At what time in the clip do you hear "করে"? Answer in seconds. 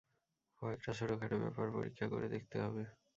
2.07-2.27